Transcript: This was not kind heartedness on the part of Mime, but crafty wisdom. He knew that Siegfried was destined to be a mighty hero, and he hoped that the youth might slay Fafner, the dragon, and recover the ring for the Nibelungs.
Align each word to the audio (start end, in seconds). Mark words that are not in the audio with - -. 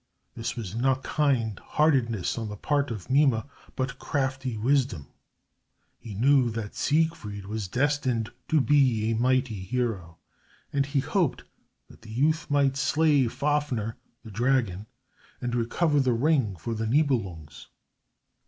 This 0.33 0.55
was 0.55 0.75
not 0.75 1.03
kind 1.03 1.59
heartedness 1.59 2.35
on 2.35 2.49
the 2.49 2.55
part 2.55 2.89
of 2.89 3.07
Mime, 3.07 3.43
but 3.75 3.99
crafty 3.99 4.57
wisdom. 4.57 5.09
He 5.99 6.15
knew 6.15 6.49
that 6.49 6.73
Siegfried 6.73 7.45
was 7.45 7.67
destined 7.67 8.31
to 8.47 8.59
be 8.61 9.11
a 9.11 9.15
mighty 9.15 9.61
hero, 9.61 10.17
and 10.73 10.87
he 10.87 11.01
hoped 11.01 11.43
that 11.87 12.01
the 12.01 12.09
youth 12.09 12.49
might 12.49 12.77
slay 12.77 13.27
Fafner, 13.27 13.95
the 14.23 14.31
dragon, 14.31 14.87
and 15.39 15.53
recover 15.53 15.99
the 15.99 16.13
ring 16.13 16.55
for 16.55 16.73
the 16.73 16.87
Nibelungs. 16.87 17.67